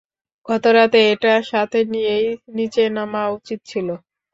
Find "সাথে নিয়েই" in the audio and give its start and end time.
1.51-2.25